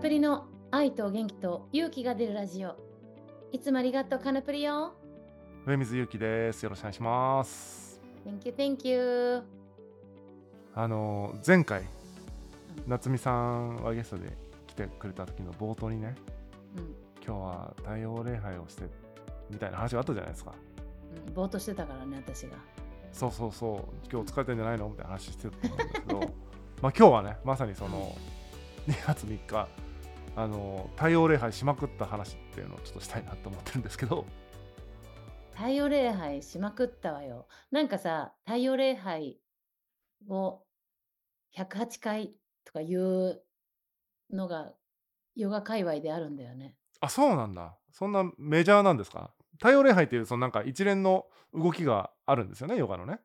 [0.00, 2.74] ナプリの愛と元気と勇気が出るラジオ。
[3.52, 4.94] いつもありがとう、カナプリよ。
[5.66, 6.62] 上水ゆうきです。
[6.62, 8.00] よろしくお願いします。
[8.24, 9.42] Thank you, thank you.
[10.74, 11.82] あの前回
[12.86, 14.34] 夏美さんはゲストで
[14.66, 16.14] 来てくれた時の冒頭にね、
[16.78, 18.84] うん今日は太陽礼拝をして
[19.50, 20.54] みたいな話があったじゃないですか。
[21.26, 22.56] うん、ぼーっとしてたからね、私が。
[23.12, 24.88] そうそうそう、今日疲れてんじゃないの？
[24.88, 26.20] みたいな話してたと思うんですけど、
[26.80, 28.16] まあ今日はね、まさにその
[28.88, 29.68] 2月3日、
[30.36, 34.26] あの太陽礼拝しまくった話っていうのをちょっとしたいなと思ってるんですけど、
[35.54, 37.46] 太陽礼拝しまくったわよ。
[37.70, 39.38] なんかさ、太陽礼拝
[40.28, 40.62] を
[41.56, 42.34] 108回
[42.64, 43.42] とかいう
[44.30, 44.72] のが
[45.34, 46.76] ヨガ界隈であるんだよね。
[47.00, 47.76] あ、そうなんだ。
[47.92, 49.32] そんなメジャーなんですか？
[49.54, 53.18] 太陽礼拝っていうそのなんか一連の動きがあるんですよね、ヨガのね。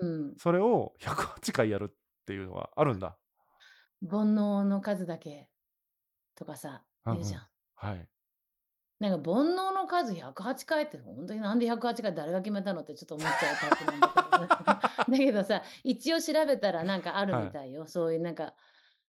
[0.00, 0.34] うん。
[0.36, 1.94] それを108回やるっ
[2.26, 3.16] ていうのがあるんだ。
[4.06, 5.48] 煩悩の数だけ
[6.38, 7.42] とかさ、うんうん言うじゃん。
[7.74, 8.08] はい。
[9.00, 14.48] なんか煩悩の数108回って本当になんで108回誰が決めたのってちょっと思っちゃうタイプなんだけどね
[15.18, 18.54] だけどさ一応調べたらなんかあるみたいよ、そういうなんか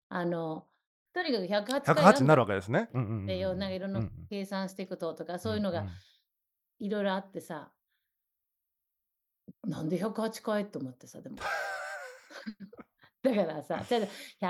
[0.09, 0.67] あの
[1.13, 2.89] とにかく108回108になるわわけですね。
[2.95, 4.27] うんうんうなんかいろんなうんうん。
[4.29, 5.87] 計算していくととかそういうのがん。
[5.87, 5.91] ん
[6.81, 7.71] いろいろあってさ、
[9.63, 11.37] なんで108回と思ってさでも
[13.25, 13.99] だからさ じゃ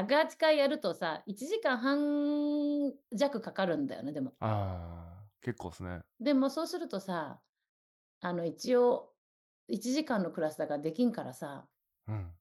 [0.00, 6.02] あ108回やるとさ1時間半弱かかるんだよねでもああ、結構ですね。
[6.20, 7.40] でもそうするとさ、
[8.20, 9.14] あの一応
[9.70, 11.68] 1時間のクラスだからできんからさ、
[12.08, 12.34] うん。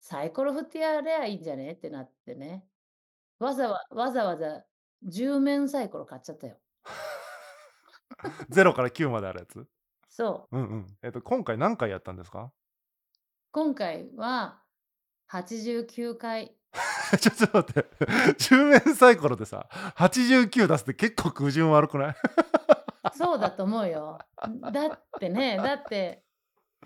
[0.00, 1.72] サイコロ振ってやればいいんじゃね？
[1.72, 2.68] ってなってね。
[3.38, 4.64] わざわわざわざ
[5.06, 6.60] 10面サイコロ買っちゃったよ。
[8.50, 9.66] 0から9まであるやつ？
[10.08, 10.58] そう。
[10.58, 10.86] うんうん。
[11.02, 12.52] えっと、今回何回やったんですか？
[13.52, 14.62] 今回は
[15.32, 16.54] 89回。
[17.18, 17.88] ち ょちょっと待って。
[18.38, 22.14] 10面サイコロでさ、89出すって結構空順悪くない？
[23.16, 24.18] そうだと思うよ。
[24.72, 26.22] だってね、だって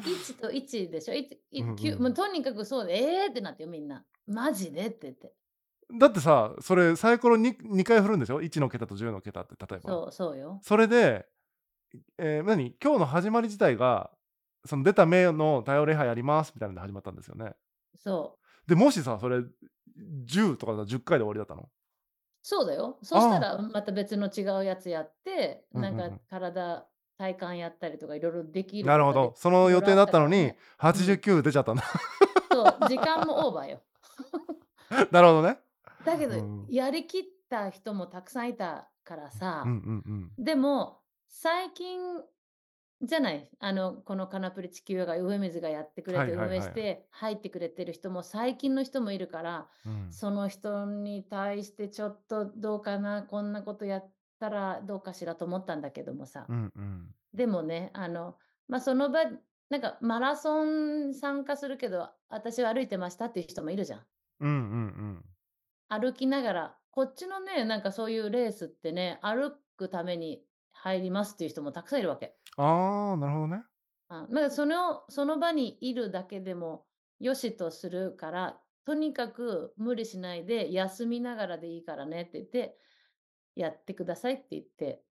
[0.01, 1.15] 1と1でしょ？
[1.15, 4.05] いいうんもうとにかくそうで、えーってなってよ、みんな。
[4.27, 5.33] マジでって言って。
[5.99, 9.91] だってさ、それサイコロ 2, 2回振るんでしょ ?1 の桁と10の桁って例えば。
[9.91, 10.59] そう、そうよ。
[10.63, 11.27] それで、
[12.19, 12.77] えー何？
[12.83, 14.11] 今日の始まり自体が、
[14.65, 17.55] その出た目の太陽礼拝やりますみたいなので始まったんですよね。
[17.97, 18.69] そう。
[18.69, 19.39] でもしさ、それ
[20.27, 21.69] 10とかさ10回で終わりだったの？
[22.43, 22.99] そうだよ。
[23.03, 26.87] そしたらまた別の違うやつやって、なんか体、
[27.17, 29.33] 体幹やったりとかいろいろできるなるほど。
[29.37, 31.85] その予定だったのにいろいろあったからね89出ちゃったんだ。
[32.51, 33.83] そう、時間もオーバーよ。
[35.13, 35.59] なるほどね。
[36.05, 40.45] だけど、うんやりきった人もたくさんいたからさ、うんうんうん。
[40.45, 42.01] でも、最近
[43.03, 56.47] じゃない、あの、このカナプリ地球が上水がやってくれて、はいはいはい運営して入ってくれてる人も最近の人もいるから、うんその人に対してちょっとどうかな、こんなことやったらどうかしらと思ったんだけどもさ。
[56.49, 57.15] うんうん。
[57.35, 58.37] でもね、あの、
[58.69, 59.25] まあ、その場、
[59.69, 64.07] なんかマラソン参加するけど、私は歩いてましたっていう人もいるじゃん。
[64.41, 65.25] うんうん
[65.89, 70.43] 歩きながら、こっちのね、なんかそういうレースってね、歩くために
[70.83, 72.35] 入りますっていう人もたくさんいるわけ。
[72.59, 72.65] うん。
[72.65, 73.63] ああ、なるほどね。
[74.09, 76.85] あまあ、その、その場にいるだけでも
[77.21, 82.77] よしとするから、とにかく無理しないで休みながらでいいからねって言って、
[83.55, 85.03] やってくださいって言って、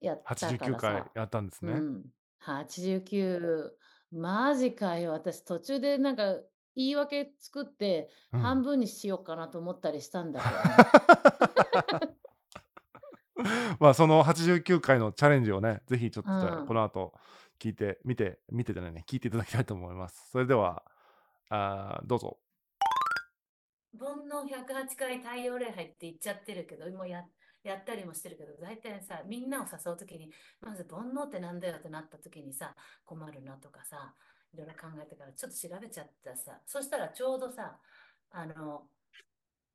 [0.00, 1.10] やったから89回さ。
[1.16, 1.72] やったんですね。
[1.72, 2.04] うん、
[2.44, 3.70] 89
[4.12, 6.36] マジかよ私途中でなんか
[6.76, 10.48] 言い訳作ってうん半分にしようかなと思ったりしたんだけ
[11.94, 12.14] どね、
[13.80, 17.14] まあその89回のチャレンジをね、ぜひちょっとこの後
[17.58, 20.30] 聞いて、見て、見てじゃないね、聞いていただきたいと思います。
[20.30, 20.84] それでは、
[21.48, 22.38] あーどうぞ。
[23.98, 27.24] 煩悩108回太陽礼拝って言っちゃってるけどもうや
[27.62, 32.74] やったりもしてるけど大体さみんなを誘う時にまず煩悩ってなんだよってなった時にさ
[33.04, 34.14] 困るなとかさ
[34.52, 37.78] いろいろ考えてからちょっと調べちゃったさそしたらちょうどさ
[38.30, 38.88] あの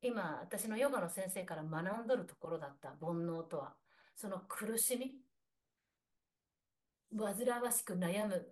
[0.02, 3.74] 今私のヨガの先生から学んどるところだった煩悩とは
[4.14, 5.12] その苦しみ
[7.16, 8.48] 煩わしく悩む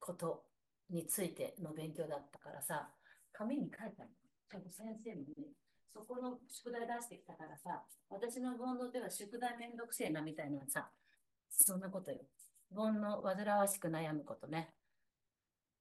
[0.00, 0.44] こと
[0.90, 2.88] についての勉強だったからさ
[3.32, 4.08] 紙に書いたの。
[4.50, 5.48] ちょっと先生もね、
[5.94, 10.90] そこの宿題出してきたからさ、私の煩悩では宿題めんどくせえなみたいなさ、
[11.50, 12.18] そんなことよ。
[12.74, 14.74] 煩悩、煩わしく悩むことね。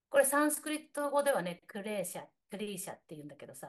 [0.10, 3.68] これサンスクリット語ではね、クレーシャ、クリーシャって言うんだけどさ、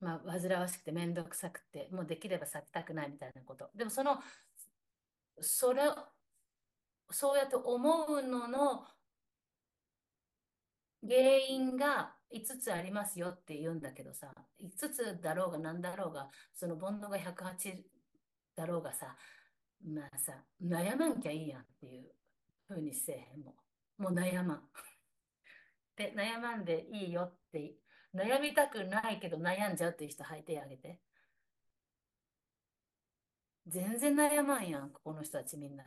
[0.00, 3.70] まあ、煩わしくてめんどくさくて、もうできれば避けたくないみたいなこと。
[3.74, 4.18] でもその、
[5.40, 5.82] それ、
[7.10, 8.86] そうやって思うのの
[11.02, 17.90] 原因が5つありますよって言うんだけどさ、5つだろうが何だろうが、その煩悩が108
[18.56, 19.16] だろうがさ、
[19.82, 22.14] まあさ、悩まんきゃいいやんっていう
[22.68, 23.56] ふうにせえへんも。
[23.98, 24.70] もう悩まん。
[25.96, 27.76] で、悩まんでいいよって、
[28.14, 31.00] 悩みたくないけど悩んじゃうっていう人、はいてあげて。
[33.66, 35.84] 全然悩まんやん、ここの人たちみんな。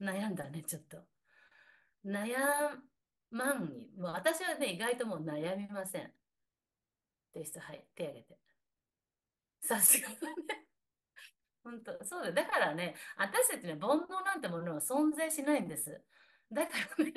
[0.00, 0.98] 悩んだね、ちょっと。
[2.04, 2.36] 悩
[3.30, 6.06] まんに、もう私はね、意外ともう悩みません。
[6.06, 6.10] っ
[7.32, 8.38] ていう人、はい、手挙げて。
[9.60, 10.68] さすがだね。
[11.62, 12.32] 本当、そうだ。
[12.32, 16.02] だからね、私たちね、煩悩なんてものは存在しないんです。
[16.50, 17.12] だからね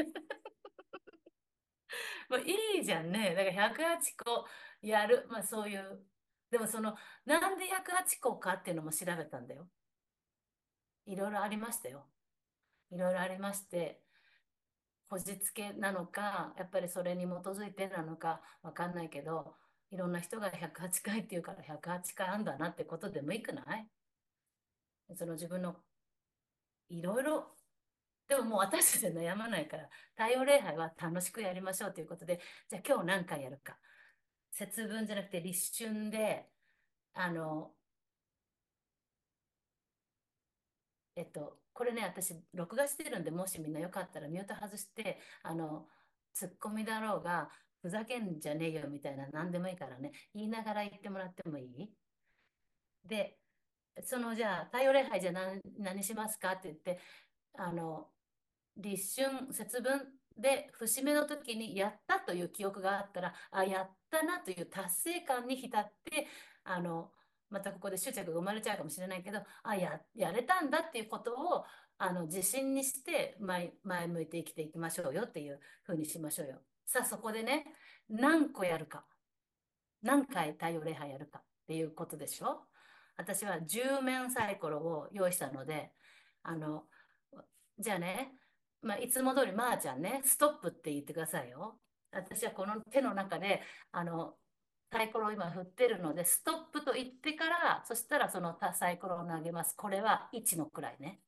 [2.29, 3.35] もういいじゃんね。
[3.35, 4.47] だから108個
[4.81, 5.25] やる。
[5.29, 6.05] まあそういう。
[6.49, 6.95] でもその、
[7.25, 9.69] なんで108個かっていうのも調べたんだよ。
[11.05, 12.09] いろいろありましたよ。
[12.91, 14.03] いろいろありまして、
[15.09, 19.55] こじつけなのか、やっぱりそれに基づいてなのかわかんないけど、
[19.91, 23.87] いろんな人が108回っていうから108回あんだなってことでもいいくない？
[25.15, 25.75] その自分の
[26.89, 27.55] いろいろ
[28.31, 32.39] でももう私たちは悩まないから太陽礼拝は楽しくやりましょうということで
[32.69, 33.77] じゃあ今日何回やるか。
[34.51, 36.45] 節分じゃなくて立春で
[37.13, 37.71] あの
[41.17, 45.87] えっとこれね私録画してるんでもしみんなよかったらミュート外してあの
[46.33, 47.49] ツッコミだろうが
[47.81, 50.13] ふざけんじゃねえよみたいな何でもいいからね。
[50.33, 51.89] 言いながら言ってもらってもいい？
[53.05, 53.35] で
[54.01, 56.53] そのじゃあ太陽礼拝じゃ何何しますか？
[56.53, 57.01] って言って
[57.57, 58.07] あの
[58.77, 60.01] 立春節分
[60.37, 66.27] で節目の時にやったという記憶があったらあやったなという達成感に浸って
[66.63, 67.11] あの
[67.49, 71.65] またここで執着が生まれちゃうかもしれないけどあややれたんだっていうことを
[71.97, 76.61] あの自信にして前前向いて生きていきましょうよっていうふうにしましょうよ。
[76.85, 77.65] さあそこでね
[78.09, 79.05] 何個やるか
[80.01, 82.61] 何回太陽礼拝やるかっていうことでしょ？
[83.17, 85.91] 私は10面サイコロを用意したので
[86.41, 86.85] あの
[87.77, 88.33] じゃあね、
[88.81, 91.77] まあ、いつも通りまーちゃんねストップって言ってくださいよ
[92.11, 93.61] 私はこの手の中で
[93.91, 94.33] あの
[94.91, 101.21] サイコロを今振ってるのでストップと言ってからそしたらそのサイコロを投げますこれは1のくらいね、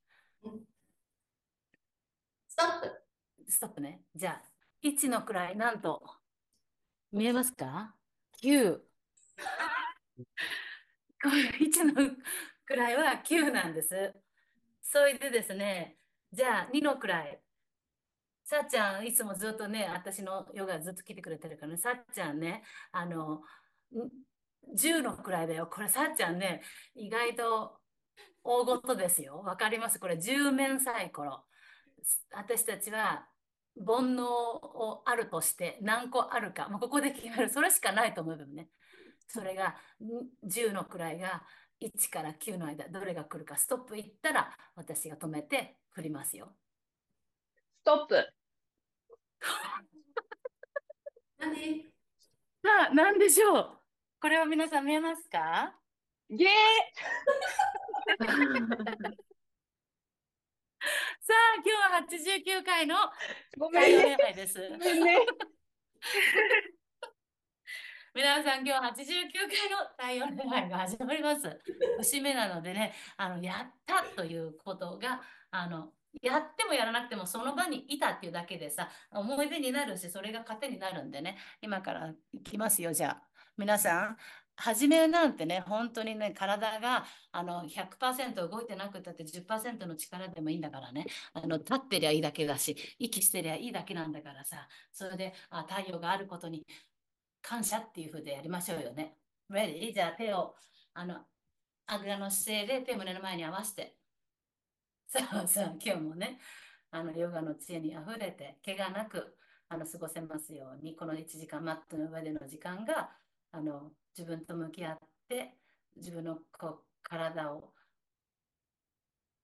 [2.50, 2.92] ストップ
[3.48, 4.42] ストップねじゃあ
[4.84, 6.04] 1のくらいなんと
[7.14, 7.94] 見えますか
[8.42, 8.80] ?9
[11.24, 12.16] 1 の
[12.66, 14.14] くらいは9なんです。
[14.82, 15.98] それでですね、
[16.32, 17.43] じゃあ2のくらい。
[18.44, 23.42] さっちゃん、いつもずっとね、私のヨガずっと来てくれてるからね、さっちゃんね、あの、
[24.76, 25.68] 10のくらいだよ。
[25.68, 26.62] これさっちゃんね、
[26.96, 27.78] 意外と
[28.44, 29.42] 大ごとですよ。
[29.46, 30.00] わかります？
[30.00, 31.44] これ10面サイコロ。
[32.32, 33.26] 私たちは
[33.78, 37.50] 煩悩をあるとして何個あるか、まあ、ここで決める。
[37.50, 38.70] それしかないと思うけどね。
[39.28, 39.76] それが
[40.46, 41.44] 10の位が
[41.82, 46.54] 1から9の間どれが来るかストップいったら私が止めて振りますよ。
[47.84, 48.16] ストップ。
[51.38, 51.82] 何
[52.64, 53.78] さあ何でしょう？
[54.22, 55.76] これは皆さん見えますか？
[56.30, 56.48] ゲー
[61.20, 62.08] さあ今日は
[62.62, 62.96] 89回の
[63.58, 64.16] ごめんね。
[64.34, 64.66] です。
[64.70, 65.20] ごめんね。
[68.16, 69.04] 皆さん、今日89
[69.50, 71.60] 回の太陽礼拝が始まります。
[71.98, 75.22] 節目なのでね、あの、やったということが、
[75.52, 75.92] あの、
[76.22, 83.24] やってもやらなくてもその場にいたっていうだけでさ、思い出になるし、それが糧になるんでね、今からいきますよ、じゃあ。
[83.58, 84.18] 皆さん、
[84.56, 96.66] 初めなんてね、本当にね、体があの100%動いてなくたって10%の力でもいいんだからね、あの立ってりゃいいだけだし、息してりゃいいだけなんだからさ、それであ太陽があることに
[97.42, 99.18] 感謝っていうふうでやりましょうよね。
[99.50, 99.94] Ready?
[99.94, 100.56] じゃあ手を、
[100.94, 101.26] あの、
[101.88, 103.98] あぐらの姿勢で手胸の前に合わせて。
[105.14, 106.40] そうそう、今日もね、
[106.90, 109.38] あの、ヨガの知恵にあふれて、怪我なく、
[109.70, 113.12] あの、過ごせますように、この1時間、マットの上での時間が、
[113.52, 114.98] あの、自分と向き合っ
[115.30, 115.56] て、
[115.96, 117.74] 自分のこう体を、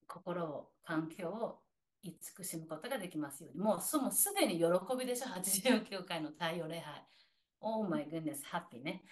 [0.08, 1.60] 心を、環境を
[2.02, 3.62] 慈しむことができますように。
[3.62, 4.66] もう、そもすでに喜
[4.98, 7.06] びでしょ、89回の太陽礼拝。
[7.60, 9.04] Oh my goodness, happy ね。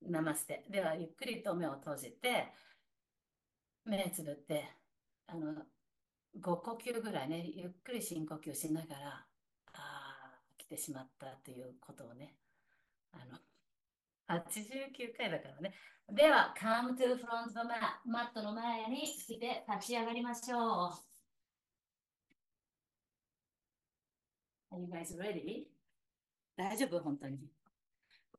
[0.00, 0.64] ナマステ。
[0.70, 2.52] では、ゆっくりと目を閉じて、
[3.84, 4.70] 目つぶって、
[5.26, 5.66] あの、
[6.40, 9.26] 5呼吸ぐらいね、ゆっくり深呼吸しながら、
[9.74, 12.34] ああ、来てしまったということをね、
[13.12, 13.38] あの、
[14.28, 15.74] 89回だからね。
[16.08, 18.00] では、come to front the mat。
[18.06, 21.12] マットの前に来て立ち上がりましょう。
[24.74, 25.66] Are you guys ready?
[26.56, 27.00] 大丈夫？
[27.00, 27.38] 本当に。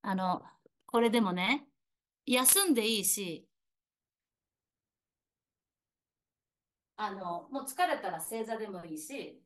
[0.02, 0.44] あの、
[0.88, 1.68] これでもね、
[2.26, 3.48] 休んでいいし、
[6.96, 9.42] あの、もう疲れたら正座でもいいし、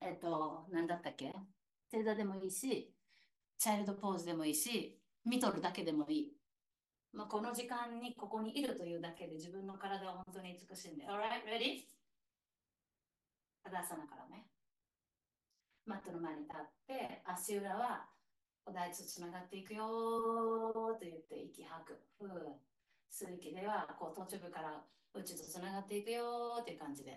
[0.00, 1.34] えっと、何だったっけ？
[1.90, 2.94] 正座でもいいし、
[3.58, 6.32] チャイルドポーズでもいいし、見とるだけでもいい。
[7.12, 11.06] まあ、この時間にここにいるというだけで自分の体を本当に慈しいんで。
[11.06, 11.84] Alright, ready?
[13.64, 14.46] タダサナからね。
[15.86, 18.06] マットの前に立って、足裏は
[18.64, 22.00] お大地とつながっていくよーと言って息吐く。
[22.18, 22.56] ふう
[23.10, 27.10] 吸う息ではこう頭頂部から宇宙とつながっていくよっていう感じで。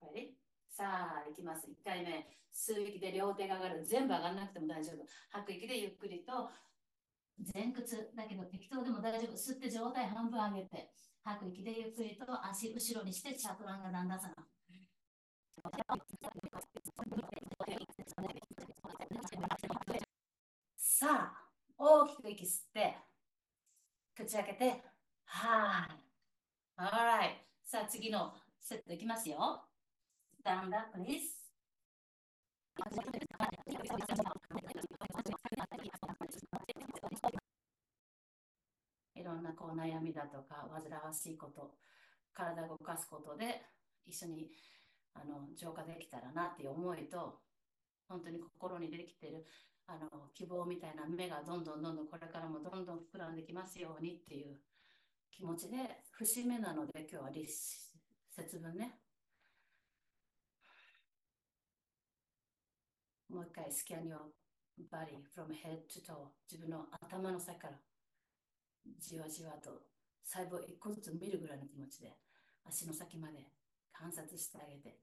[0.00, 0.34] はい
[0.72, 1.66] さあ、いきます。
[1.66, 2.26] 1回目。
[2.54, 3.84] 吸う息で両手が上がる。
[3.84, 5.04] 全部上がらなくても大丈夫。
[5.30, 6.48] 吐く息でゆっくりと
[7.52, 9.32] 前屈だけど適当でも大丈夫。
[9.32, 10.90] 吸って上体半分上げて。
[11.22, 14.30] 吐く息でゆっくりと足後ろにしてチャクランがだんだんさ。
[20.76, 21.32] さあ、
[21.76, 22.96] 大きく息吸って、
[24.14, 24.82] 口開けて、
[25.24, 25.99] はい。
[28.00, 29.60] 次のセットいきますよ。
[30.42, 31.36] Stand up, please.
[39.14, 41.74] いろんなこう悩みだとか煩わしいこと
[42.32, 43.60] 体を動かすことで
[44.06, 44.48] 一緒に
[45.12, 47.40] あの浄化できたらなっていう思いと
[48.08, 49.44] 本当に心にできてる
[49.86, 54.56] あの希望みたいな目がどんどんどんどんこれからもどんどん膨らんできますようにっていう
[55.30, 55.76] 気持ちで
[56.12, 57.89] 節目なので今日は立
[58.40, 58.98] 節分ね。
[63.28, 64.16] もう一回スキャン your
[64.90, 67.74] body from head to toe 自分の頭の先から。
[68.98, 69.82] じわじわと
[70.24, 72.16] 細胞一個ずつ見るぐらいの気持ちで
[72.64, 73.46] 足の先まで
[73.92, 74.98] 観察してあげて。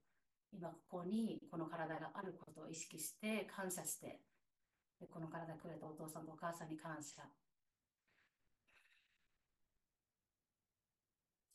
[0.50, 4.18] 今ここにこの体があることを意識して感謝して
[4.98, 7.22] でこの体くれたお父さんとお母さんに感謝。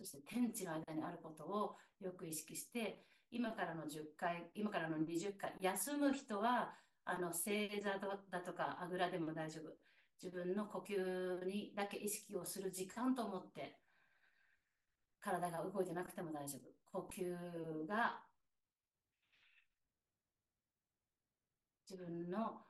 [0.04, 7.92] そして天地の間にあることをよく意識して今からの10回今からの20回休む人はあの正座
[8.30, 9.72] だとかあぐらでも大丈夫。
[10.22, 13.78] 自分の呼吸にだけ意識をする時間と思って
[15.20, 16.60] 体が動いてなくても大丈
[16.92, 17.02] 夫。
[17.02, 18.22] 呼吸が
[21.90, 22.62] 自分の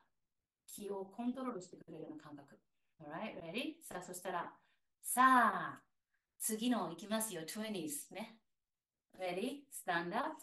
[0.67, 2.59] 気をコントロールしてくれるような感覚。
[3.01, 3.75] Alright, ready?
[3.81, 4.53] さあそしたら
[5.01, 5.92] さあ
[6.45, 8.35] 次のいきますよ 20s ね
[9.17, 9.62] Ready?
[9.71, 10.35] Stand up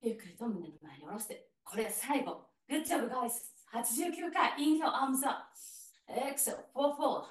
[0.00, 1.48] ゆっくりと胸の前に下ろして。
[1.64, 2.46] これ最後。
[2.68, 3.30] Good job, guys.
[3.72, 4.52] 89回。
[4.58, 5.48] Inhale, arms up.
[6.08, 7.24] Exhale, four, four.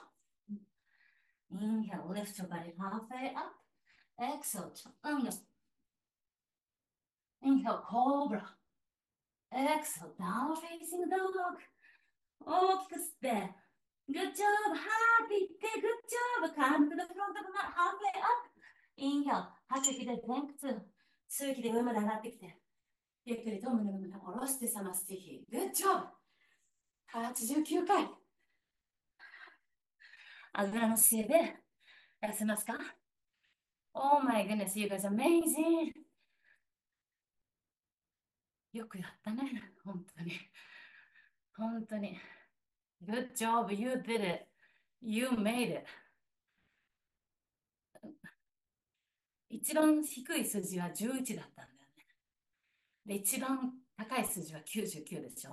[1.52, 3.54] Inhale, lift your body halfway up.
[4.20, 5.32] Exhale, triangle.
[7.42, 8.58] Inhale, cobra.
[9.54, 11.30] Exhale, down facing dog.
[12.46, 13.30] 大きく吸って。
[14.10, 15.80] Good job, はーって言って。
[15.80, 16.50] Good job.
[16.58, 18.50] Come to the front of my halfway up.
[18.98, 20.68] Inhale, 吐く息で前屈。
[21.30, 22.58] 吸う息で上まで上がってきて。
[23.26, 25.46] ゆっくりと胸の上を下ろしてサマスティヒ。
[25.52, 26.08] Good job!
[27.14, 28.10] 89回。
[30.54, 31.56] あぐらの姿勢で
[32.28, 32.74] 痩せますか
[33.94, 36.03] ?Oh my goodness, you guys are amazing!
[38.74, 40.32] よくやったね、本当に。
[41.56, 42.18] 本当に。
[43.06, 44.46] Good job, you did it.
[45.02, 45.86] You made it.
[49.50, 52.06] 一番低い数字は11だったんだよね。
[53.06, 55.52] で、一番高い数字は99でしょ。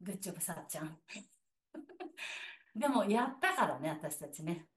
[0.00, 0.98] グッジョブさっちゃん。
[2.74, 4.68] でも、やったからね、私たちね。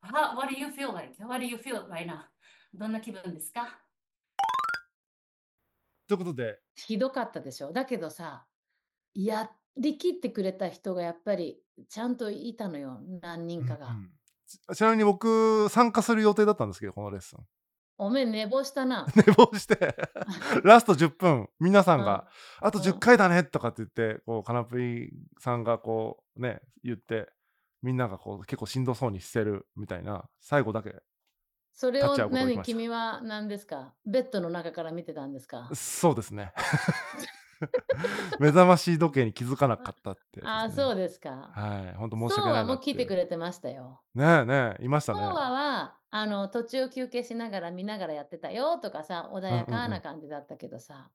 [0.00, 1.22] How, what do you feel like?
[1.22, 2.24] What do you feel right now?
[2.72, 3.83] どんな気分ですか？
[6.06, 7.72] ということで、ひどかったでしょ？
[7.72, 8.46] だけどさ、
[9.14, 13.88] やりきってくれた人がやっぱりちゃんといたのよ、何人かが。
[13.88, 14.10] うんうん
[14.46, 17.38] ちちなみに僕参加する予定だったんですけどこのレッスン
[17.96, 19.06] おめえ寝坊したな。
[19.16, 19.96] 寝坊して
[20.62, 22.28] ラスト10分皆さんうんが
[22.60, 27.32] 「あとうん10回だね」とかって言ってこうカナプリさんがこうね言って
[27.80, 31.02] みんながこう結構しんどそうにしてるみたいな最後だけ
[31.74, 32.72] それを立ち会うことができ何ました。
[32.72, 33.92] 君は何ですか？
[34.06, 35.68] ベッドの中から見てたんですか？
[35.74, 36.52] そうですね。
[38.40, 41.50] 目覚まし時計に気づかなかったってやつですね、ああ、そうですか。
[41.54, 41.96] はい。
[41.96, 44.00] 本当申しそう訳ないなはもう来てくれれてましたよ。
[44.14, 45.20] ねえねえいましたね。
[45.20, 51.10] そうははあの途中休憩しながら見ながらやってたよとかさ穏やかうんうんうなん感じだったけどさ、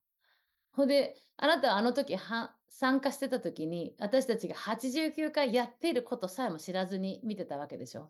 [0.72, 8.10] ほんであなたはあの時は参加してた時に私たちが89回やっていることさえも知らずに見てたわけでしょ？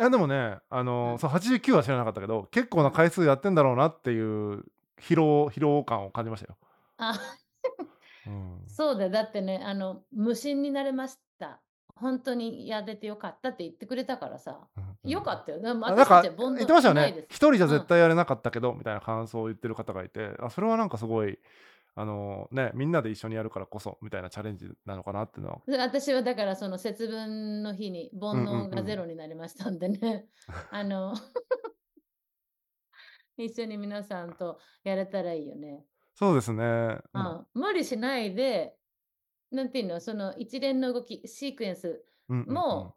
[0.00, 1.18] いやでもねあの、うん。
[1.18, 4.64] そう89は知らなかったけど結構な回数やってんだろうなっていう
[5.00, 6.56] 疲労疲労感を感じましたよ、
[6.98, 7.20] あ、
[8.26, 9.10] うん、そうだよ。
[9.10, 11.60] だってね、あの、無心になれました。
[11.96, 14.58] 本当にやれてよかったって言ってくれたからさ。
[14.76, 15.60] うんよかったよ。
[15.60, 17.24] でも私あなんかたち言ってましたよね。
[17.30, 20.36] 一人じゃ絶対やれなかったけど、みたいな感想を言ってる方がいて。
[20.40, 21.38] あそれはなんかすごい
[21.94, 25.60] あのねみんなで一緒にやるからこそみたいなチャレンジなのかなっていうのは。
[25.66, 30.26] で私はだからその節分の日に煩悩がゼロになりましたんでね、
[30.70, 31.14] あの
[33.36, 35.84] 一緒に皆さんとやれたらいいよね。
[36.14, 37.22] そうですね、ううん。
[37.22, 38.76] ん、無理しないで、
[39.50, 42.96] なんていうの、その一連の動き、シークエンスも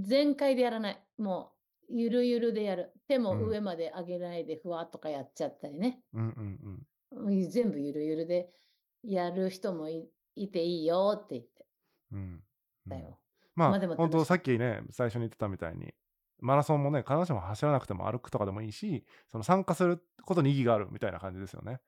[0.00, 1.04] 全開でやらない。
[1.18, 1.52] も
[1.88, 2.92] うゆるゆるでやる。
[3.08, 3.48] 手もうん。
[3.48, 6.02] 上まで上げないでふわっとかやっちゃったりね。
[6.12, 6.40] うんうんうんう
[6.74, 6.86] ん
[7.48, 8.50] 全部ゆるゆるで
[9.02, 11.66] やる人もいいていいよって言って。
[12.12, 12.42] うんうん。
[12.88, 13.18] たよ。
[13.54, 15.92] まあ、まあでも本当さっきね最初に言ってたみたいに
[16.40, 21.80] マラソンもね必ずしも走らなくても歩くとかでもいいしその参加することに意義があるみたいな感じですよね。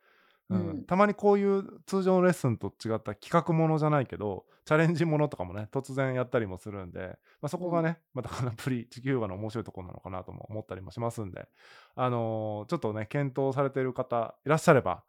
[0.48, 0.84] うんうん。
[0.84, 11.46] たまにこういう通常のレッスンと違った企画ものじゃないけどチャレンジものとかもね突然やったりもするんで、まあ、そこがね、またこのプリ地球ヨガの面白いところなのかなとも思ったりもしますんで、
[11.94, 15.04] あのーちょっとね検討されている方いらっしゃれば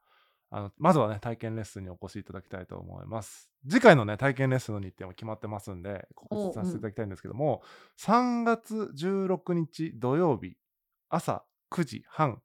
[0.53, 3.49] あのまずはね体験レッスンにお越しいただきたいと思います。
[3.69, 7.63] 次回のね体験レッスンの日程も決まってますんで告知させていただきたいんですけども、
[7.97, 10.57] 3月16日土曜日
[11.09, 12.41] 朝9時半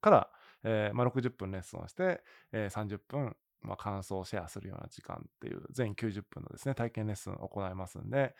[0.00, 0.30] から、
[0.64, 8.34] えーまあ、60分レッスンをして、えー30分、まあ、感想をシェアするような時間っていう全90分のですね体験レッスンを行いますんで、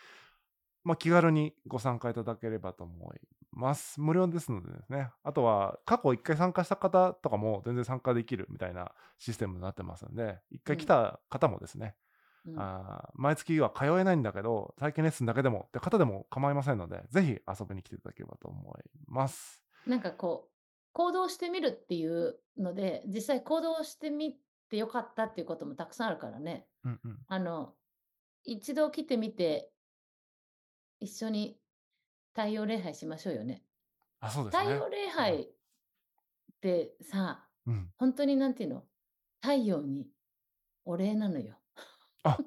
[0.83, 3.21] まあ、気軽にご参加いただければと思い
[3.53, 4.01] ます。
[4.01, 5.11] 無料ですのでですね。
[5.23, 11.97] あとは、過去1回参加した方とかも全然参加できるみたいなシステムになってますんで、1回来た方もですね、
[12.47, 19.63] うんあー毎月は通えないんだけど、体験レッスンだけでもって方でも構いませんので、ぜひ遊びに来ていただければと思います。
[19.87, 20.51] なんかこう
[20.93, 24.37] 行動してみるっていうので実際行動してみ
[24.71, 27.19] てよかったっていうこともたくさんあるからねうんうん。
[27.29, 27.75] あの
[28.45, 29.71] 一度来てみて
[30.99, 31.60] 一緒に
[32.35, 33.63] 太陽礼拝しましょうよね。
[34.21, 34.63] あ、そうですね。
[34.65, 35.49] 太陽礼拝っ
[36.61, 37.91] てさうん。
[37.97, 38.85] 本当になんていうの？
[39.41, 40.07] 太陽に
[40.85, 41.59] お礼なのよ。
[42.23, 42.39] あ、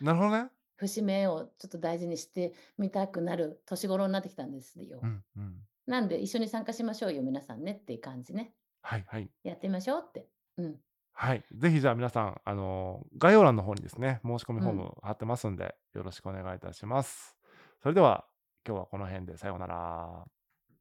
[0.00, 0.50] なるほどね。
[0.76, 5.00] 節目をちょっと大事にしてみたくなる年頃になってきたんですよ。
[5.02, 5.54] うんうん。
[5.86, 8.54] なんで一緒に参加しましょうよ皆さんねっていう感じね。
[8.82, 9.30] はいはい。
[9.44, 10.26] やってみましょうって。
[10.56, 10.76] うん。
[11.12, 11.44] はい。
[11.54, 17.36] ぜひじゃあ皆さん、あのー概要欄の方にですね、申し込みフォーうんム貼ってますんで、よろしくお願いいたします。
[17.82, 18.26] それでは、
[18.66, 20.24] 今日はこの辺でさようなら。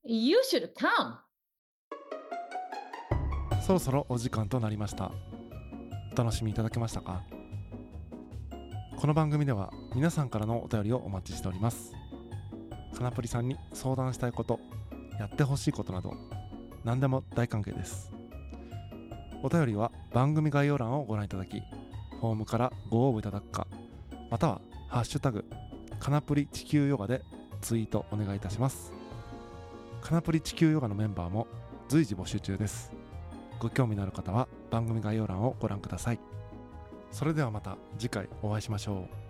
[0.05, 1.17] You should come!
[3.61, 5.11] そろそろお時間となりました。
[6.13, 7.23] お楽しみいただけましたか？
[8.97, 11.91] この番組では皆さんからのお便りをお待ちしております。
[12.95, 14.61] かなぷりさんに相談したいこと、
[15.19, 16.13] やってほしいことなど、
[16.85, 18.13] 何でも大歓迎です。
[19.41, 21.59] お便りは番組概要欄をご覧いただき、
[22.21, 23.67] フォームからご応募いただくか、
[24.31, 25.43] またはハッシュタグ、
[25.99, 27.23] かなぷり地球ヨガで
[27.63, 28.91] ツイートお願いいたします。
[30.01, 31.47] かなプリ地球ヨガのメンバーも
[31.87, 32.91] 随時募集中です。
[33.57, 36.19] ご興味のある方は番組概要欄をご覧ください。
[37.09, 39.22] それではまた次回お会いしましょう。